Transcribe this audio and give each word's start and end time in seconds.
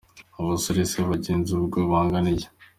Abasore 0.39 0.81
se 0.91 0.99
bagenda 1.09 1.49
ubwo 1.59 1.77
bangana 1.91 2.29
iki? 2.35 2.47